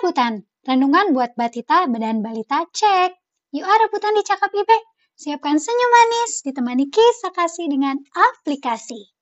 rebutan. 0.00 0.48
Renungan 0.64 1.12
buat 1.12 1.36
Batita 1.36 1.84
dan 1.92 2.24
Balita 2.24 2.64
cek. 2.72 3.12
Yuk 3.52 3.68
ah 3.68 3.76
rebutan 3.84 4.16
di 4.16 4.24
Cakap 4.24 4.48
Ibe. 4.48 4.80
Siapkan 5.12 5.60
senyum 5.60 5.92
manis 5.92 6.40
ditemani 6.40 6.88
kisah 6.88 7.36
kasih 7.36 7.68
dengan 7.68 8.00
aplikasi. 8.16 9.12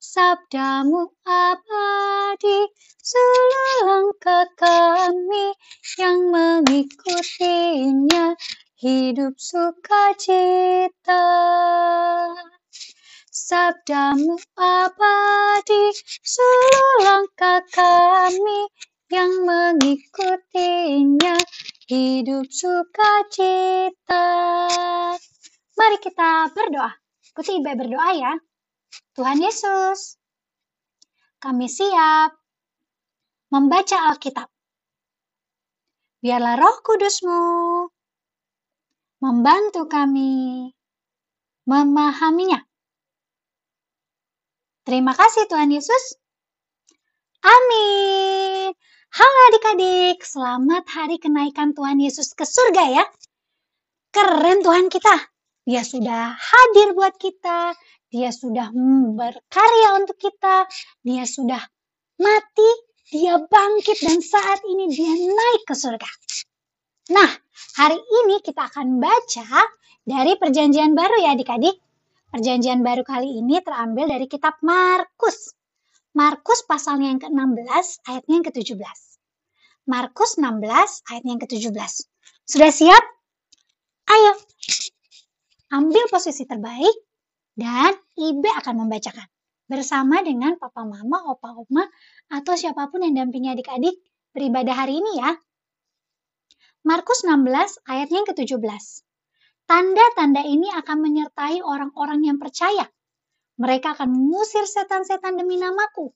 Sabdamu 0.00 1.12
abadi 1.28 2.72
seluruh 3.04 3.76
langkah 3.84 4.48
kami 4.56 5.52
yang 6.00 6.32
mengikutinya 6.32 8.32
hidup 8.80 9.36
sukacita. 9.36 11.20
Sabdamu 13.28 14.40
abadi 14.56 15.84
seluruh 16.24 16.96
langkah 17.04 17.60
kami 17.76 18.72
yang 19.12 19.44
mengikutinya 19.44 21.36
hidup 21.90 22.48
sukacita. 22.48 24.26
Mari 25.74 25.98
kita 26.00 26.48
berdoa. 26.54 26.92
Ikuti 27.34 27.60
Ibe 27.60 27.72
berdoa 27.76 28.10
ya. 28.14 28.32
Tuhan 29.14 29.42
Yesus, 29.42 30.18
kami 31.42 31.66
siap 31.66 32.34
membaca 33.50 34.10
Alkitab. 34.10 34.48
Biarlah 36.24 36.56
roh 36.56 36.80
kudusmu 36.80 37.42
membantu 39.20 39.86
kami 39.86 40.72
memahaminya. 41.68 42.64
Terima 44.84 45.12
kasih 45.16 45.48
Tuhan 45.48 45.72
Yesus. 45.72 46.23
Halo 49.14 49.40
adik-adik, 49.46 50.26
selamat 50.26 50.90
hari 50.90 51.22
kenaikan 51.22 51.70
Tuhan 51.70 52.02
Yesus 52.02 52.34
ke 52.34 52.42
surga 52.42 52.98
ya. 52.98 53.04
Keren 54.10 54.58
Tuhan 54.58 54.90
kita. 54.90 55.30
Dia 55.62 55.86
sudah 55.86 56.34
hadir 56.34 56.98
buat 56.98 57.14
kita, 57.14 57.78
dia 58.10 58.34
sudah 58.34 58.74
berkarya 59.14 60.02
untuk 60.02 60.18
kita, 60.18 60.66
dia 61.06 61.30
sudah 61.30 61.62
mati, 62.18 62.70
dia 63.14 63.38
bangkit 63.38 64.02
dan 64.02 64.18
saat 64.18 64.58
ini 64.66 64.90
dia 64.90 65.14
naik 65.14 65.62
ke 65.62 65.78
surga. 65.78 66.10
Nah, 67.14 67.30
hari 67.78 68.02
ini 68.02 68.42
kita 68.42 68.66
akan 68.66 68.98
baca 68.98 69.46
dari 70.02 70.34
perjanjian 70.42 70.90
baru 70.98 71.22
ya 71.22 71.38
adik-adik. 71.38 71.78
Perjanjian 72.34 72.82
baru 72.82 73.06
kali 73.06 73.30
ini 73.30 73.62
terambil 73.62 74.10
dari 74.10 74.26
kitab 74.26 74.58
Markus. 74.58 75.54
Markus 76.14 76.62
pasalnya 76.62 77.10
yang 77.10 77.18
ke-16 77.18 78.06
ayatnya 78.06 78.34
yang 78.38 78.46
ke-17. 78.46 79.13
Markus 79.84 80.40
16 80.40 80.64
ayatnya 81.12 81.30
yang 81.36 81.42
ke-17. 81.44 81.92
Sudah 82.48 82.70
siap? 82.72 83.04
Ayo. 84.08 84.32
Ambil 85.72 86.04
posisi 86.08 86.48
terbaik 86.48 86.94
dan 87.58 87.92
Ibe 88.16 88.48
akan 88.64 88.86
membacakan 88.86 89.26
bersama 89.68 90.20
dengan 90.20 90.60
papa 90.60 90.84
mama, 90.84 91.24
opa 91.28 91.56
oma 91.56 91.84
atau 92.28 92.54
siapa 92.54 92.88
pun 92.92 93.04
yang 93.04 93.16
dampingi 93.16 93.52
adik-adik 93.52 93.96
beribadah 94.32 94.72
hari 94.72 95.00
ini 95.00 95.20
ya. 95.20 95.36
Markus 96.84 97.24
16 97.24 97.84
ayatnya 97.88 98.24
yang 98.24 98.28
ke-17. 98.28 98.84
Tanda-tanda 99.64 100.44
ini 100.44 100.68
akan 100.68 101.00
menyertai 101.00 101.64
orang-orang 101.64 102.28
yang 102.28 102.36
percaya 102.36 102.84
mereka 103.54 103.94
akan 103.94 104.10
mengusir 104.10 104.66
setan-setan 104.66 105.38
demi 105.38 105.58
namaku. 105.58 106.10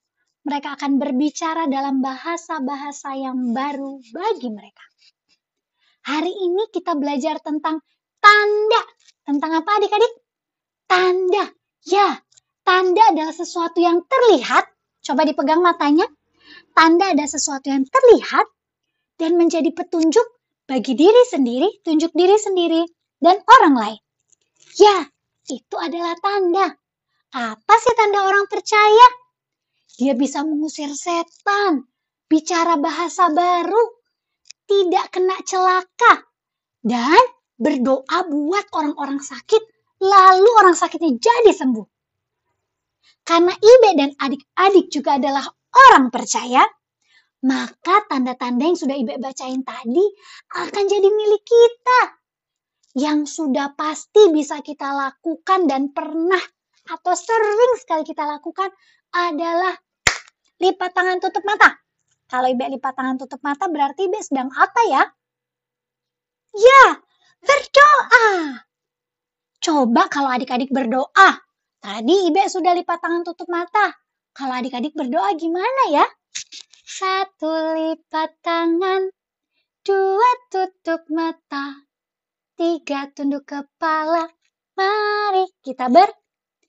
Mereka 0.48 0.80
akan 0.80 0.96
berbicara 0.96 1.68
dalam 1.68 2.00
bahasa-bahasa 2.00 3.12
yang 3.20 3.52
baru 3.52 4.00
bagi 4.00 4.48
mereka. 4.48 4.80
Hari 6.08 6.32
ini 6.32 6.72
kita 6.72 6.96
belajar 6.96 7.36
tentang 7.44 7.84
tanda. 8.16 8.82
Tentang 9.28 9.60
apa 9.60 9.70
adik-adik? 9.76 10.12
Tanda. 10.88 11.52
Ya, 11.84 12.16
tanda 12.64 13.12
adalah 13.12 13.36
sesuatu 13.36 13.76
yang 13.76 14.00
terlihat. 14.08 14.64
Coba 15.04 15.28
dipegang 15.28 15.60
matanya. 15.60 16.08
Tanda 16.72 17.12
adalah 17.12 17.28
sesuatu 17.28 17.68
yang 17.68 17.84
terlihat 17.84 18.48
dan 19.20 19.36
menjadi 19.36 19.68
petunjuk 19.68 20.24
bagi 20.64 20.96
diri 20.96 21.28
sendiri, 21.28 21.84
tunjuk 21.84 22.16
diri 22.16 22.40
sendiri, 22.40 22.88
dan 23.20 23.36
orang 23.44 23.76
lain. 23.76 24.00
Ya, 24.80 25.12
itu 25.52 25.76
adalah 25.76 26.16
tanda. 26.24 26.72
Apa 27.36 27.74
sih 27.84 27.92
tanda 28.00 28.24
orang 28.24 28.48
percaya? 28.48 29.27
Dia 29.98 30.14
bisa 30.14 30.46
mengusir 30.46 30.94
setan, 30.94 31.82
bicara 32.30 32.78
bahasa 32.78 33.34
baru, 33.34 33.98
tidak 34.70 35.10
kena 35.10 35.34
celaka, 35.42 36.22
dan 36.86 37.18
berdoa 37.58 38.30
buat 38.30 38.62
orang-orang 38.78 39.18
sakit, 39.18 39.58
lalu 39.98 40.50
orang 40.62 40.78
sakitnya 40.78 41.18
jadi 41.18 41.50
sembuh. 41.50 41.82
Karena 43.26 43.50
Ibe 43.50 43.90
dan 43.98 44.10
adik-adik 44.14 44.86
juga 44.94 45.18
adalah 45.18 45.50
orang 45.90 46.14
percaya, 46.14 46.62
maka 47.42 48.06
tanda-tanda 48.06 48.70
yang 48.70 48.78
sudah 48.78 48.94
Ibe 48.94 49.18
bacain 49.18 49.66
tadi 49.66 50.06
akan 50.62 50.84
jadi 50.86 51.08
milik 51.10 51.42
kita. 51.42 52.00
Yang 52.94 53.34
sudah 53.34 53.74
pasti 53.74 54.30
bisa 54.30 54.62
kita 54.62 54.94
lakukan 54.94 55.66
dan 55.66 55.90
pernah 55.90 56.40
atau 56.88 57.14
sering 57.18 57.74
sekali 57.82 58.06
kita 58.06 58.24
lakukan 58.24 58.70
adalah 59.12 59.76
lipat 60.58 60.90
tangan 60.94 61.18
tutup 61.22 61.42
mata. 61.46 61.78
Kalau 62.28 62.50
Ibe 62.50 62.68
lipat 62.76 62.92
tangan 62.92 63.16
tutup 63.16 63.40
mata 63.40 63.66
berarti 63.70 64.04
Ibe 64.04 64.20
sedang 64.20 64.52
apa 64.52 64.80
ya? 64.90 65.02
Ya, 66.52 66.84
berdoa. 67.40 68.26
Coba 69.58 70.06
kalau 70.12 70.30
adik-adik 70.34 70.70
berdoa. 70.70 71.30
Tadi 71.78 72.16
Ibe 72.28 72.44
sudah 72.50 72.74
lipat 72.74 72.98
tangan 72.98 73.22
tutup 73.22 73.48
mata. 73.48 73.94
Kalau 74.34 74.54
adik-adik 74.54 74.94
berdoa 74.94 75.34
gimana 75.38 75.82
ya? 75.94 76.06
Satu 76.88 77.78
lipat 77.78 78.42
tangan, 78.42 79.10
dua 79.86 80.30
tutup 80.50 81.06
mata, 81.14 81.86
tiga 82.58 83.06
tunduk 83.14 83.46
kepala. 83.46 84.26
Mari 84.74 85.46
kita 85.62 85.86
ber 85.86 86.10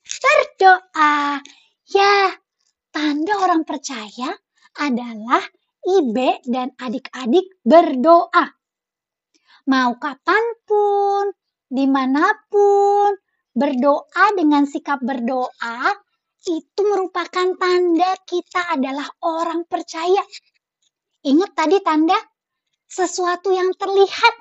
berdoa. 0.02 1.42
Ya, 1.90 2.38
tanda 2.90 3.34
orang 3.42 3.64
percaya 3.66 4.34
adalah 4.78 5.42
Ibe 5.80 6.44
dan 6.44 6.76
adik-adik 6.76 7.64
berdoa. 7.64 8.46
Mau 9.70 9.96
kapan 9.96 10.44
pun, 10.68 11.32
di 11.70 11.86
mana 11.88 12.36
pun, 12.52 13.16
berdoa 13.56 14.26
dengan 14.36 14.68
sikap 14.68 15.00
berdoa 15.00 15.94
itu 16.48 16.82
merupakan 16.88 17.56
tanda 17.60 18.12
kita 18.24 18.76
adalah 18.76 19.08
orang 19.24 19.68
percaya. 19.68 20.24
Ingat 21.28 21.52
tadi 21.52 21.78
tanda 21.84 22.16
sesuatu 22.88 23.52
yang 23.52 23.76
terlihat 23.76 24.34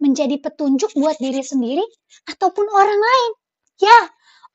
menjadi 0.00 0.40
petunjuk 0.40 0.94
buat 0.96 1.18
diri 1.18 1.42
sendiri 1.42 1.84
ataupun 2.30 2.66
orang 2.70 3.00
lain. 3.02 3.32
Ya, 3.82 4.00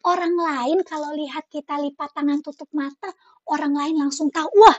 orang 0.07 0.33
lain 0.33 0.77
kalau 0.87 1.13
lihat 1.13 1.45
kita 1.51 1.77
lipat 1.83 2.15
tangan 2.15 2.39
tutup 2.41 2.71
mata, 2.71 3.11
orang 3.49 3.73
lain 3.77 3.95
langsung 4.01 4.29
tahu, 4.33 4.49
wah 4.59 4.77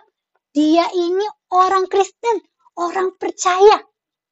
dia 0.57 0.89
ini 0.97 1.27
orang 1.53 1.85
Kristen, 1.87 2.41
orang 2.81 3.13
percaya. 3.21 3.85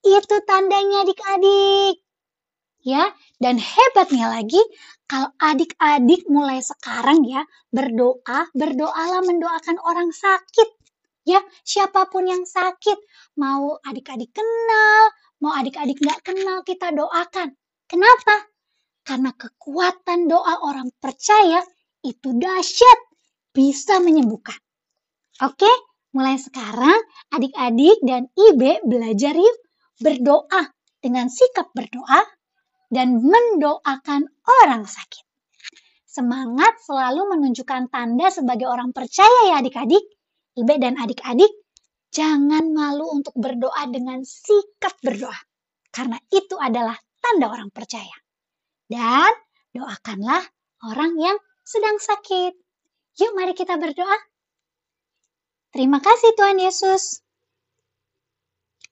Itu 0.05 0.41
tandanya 0.45 1.05
adik-adik. 1.05 2.01
Ya, 2.85 3.09
dan 3.41 3.57
hebatnya 3.57 4.29
lagi 4.29 4.61
kalau 5.09 5.33
adik-adik 5.41 6.29
mulai 6.29 6.61
sekarang 6.61 7.25
ya 7.25 7.45
berdoa, 7.73 8.49
berdoalah 8.53 9.25
mendoakan 9.25 9.81
orang 9.85 10.13
sakit. 10.13 10.69
Ya, 11.25 11.41
siapa 11.65 12.13
pun 12.13 12.29
yang 12.29 12.45
sakit, 12.45 13.01
mau 13.41 13.81
adik-adik 13.89 14.37
kenal, 14.37 15.13
mau 15.41 15.57
adik-adik 15.57 15.97
nggak 15.97 16.21
kenal, 16.21 16.61
kita 16.65 16.93
doakan. 16.93 17.57
Kenapa? 17.89 18.49
Karena 19.05 19.33
kekuatan 19.33 20.29
doa 20.29 20.61
orang 20.65 20.93
percaya 21.01 21.65
itu 22.05 22.37
dahsyat, 22.37 22.99
bisa 23.55 24.03
menyembuhkan. 24.03 24.59
Oke, 25.41 25.71
mulai 26.11 26.37
sekarang 26.37 26.99
adik-adik 27.31 28.03
dan 28.03 28.27
Ibe 28.35 28.83
belajar 28.83 29.33
yuk 29.39 29.59
berdoa 30.03 30.75
dengan 30.99 31.31
sikap 31.31 31.71
berdoa 31.71 32.27
dan 32.91 33.23
mendoakan 33.23 34.27
orang 34.63 34.85
sakit. 34.85 35.23
Semangat 36.05 36.79
selalu 36.83 37.39
menunjukkan 37.39 37.91
tanda 37.91 38.31
sebagai 38.31 38.67
orang 38.67 38.91
percaya 38.91 39.55
ya 39.55 39.63
adik-adik. 39.63 40.03
Ibe 40.55 40.79
dan 40.79 40.95
adik-adik, 40.95 41.51
jangan 42.15 42.71
malu 42.71 43.11
untuk 43.11 43.35
berdoa 43.35 43.91
dengan 43.91 44.23
sikap 44.23 44.95
berdoa. 45.03 45.35
Karena 45.91 46.19
itu 46.31 46.55
adalah 46.59 46.95
tanda 47.19 47.51
orang 47.51 47.71
percaya 47.75 48.15
dan 48.91 49.33
doakanlah 49.73 50.45
orang 50.85 51.17
yang 51.17 51.37
sedang 51.65 51.97
sakit. 51.97 52.64
Yuk 53.15 53.31
mari 53.39 53.55
kita 53.55 53.79
berdoa. 53.79 54.19
Terima 55.75 55.99
kasih 55.99 56.35
Tuhan 56.39 56.59
Yesus. 56.63 57.23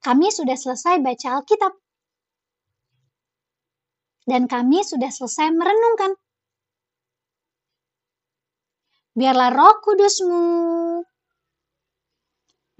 kami 0.03 0.35
sudah 0.35 0.59
selesai 0.59 0.99
baca 0.99 1.39
Alkitab. 1.39 1.73
Dan 4.27 4.51
kami 4.51 4.83
sudah 4.83 5.11
selesai 5.11 5.55
merenungkan. 5.55 6.19
Biarlah 9.15 9.55
roh 9.55 9.79
kudusmu 9.79 10.43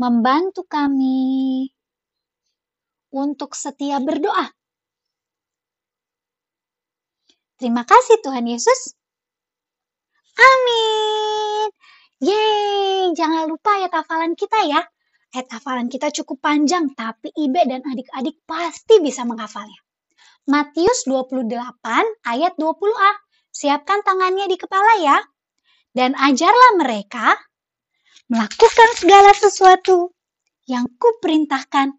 membantu 0.03 0.67
kami 0.67 1.71
untuk 3.15 3.55
setia 3.55 4.03
berdoa. 4.03 4.51
Terima 7.61 7.87
kasih 7.87 8.19
Tuhan 8.27 8.51
Yesus. 8.51 8.99
Amin. 10.35 10.82
Jangan 13.23 13.47
lupa 13.47 13.79
ya 13.79 13.87
hafalan 13.87 14.35
kita 14.35 14.67
ya. 14.67 14.83
Ayat 15.31 15.47
hafalan 15.55 15.87
kita 15.87 16.11
cukup 16.11 16.43
panjang, 16.43 16.91
tapi 16.99 17.31
Ibe 17.31 17.63
dan 17.71 17.87
adik-adik 17.87 18.43
pasti 18.51 18.99
bisa 18.99 19.23
menghafalnya. 19.23 19.79
Matius 20.51 21.07
28 21.07 21.47
ayat 22.27 22.59
20a. 22.59 23.13
Siapkan 23.55 24.03
tangannya 24.03 24.51
di 24.51 24.59
kepala 24.59 24.99
ya. 24.99 25.23
Dan 25.95 26.19
ajarlah 26.19 26.83
mereka 26.83 27.39
melakukan 28.27 28.91
segala 28.99 29.31
sesuatu 29.39 30.11
yang 30.67 30.91
kuperintahkan 30.99 31.95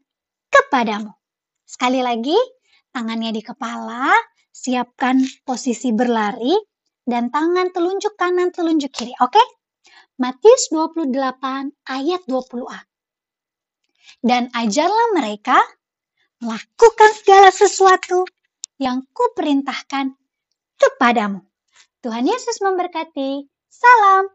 kepadamu. 0.51 1.15
Sekali 1.63 2.03
lagi, 2.03 2.35
tangannya 2.91 3.31
di 3.31 3.39
kepala, 3.39 4.11
siapkan 4.51 5.23
posisi 5.47 5.95
berlari, 5.95 6.51
dan 7.07 7.31
tangan 7.31 7.71
telunjuk 7.71 8.11
kanan, 8.19 8.51
telunjuk 8.51 8.91
kiri. 8.91 9.15
Oke? 9.23 9.62
Matius 10.21 10.69
28 10.69 11.09
ayat 11.89 12.21
20a. 12.29 12.79
Dan 14.21 14.51
ajarlah 14.53 15.17
mereka 15.17 15.57
melakukan 16.43 17.11
segala 17.17 17.49
sesuatu 17.49 18.27
yang 18.77 19.07
kuperintahkan 19.15 20.13
kepadamu. 20.77 21.41
Tuhan 22.03 22.27
Yesus 22.27 22.59
memberkati. 22.59 23.47
Salam. 23.71 24.27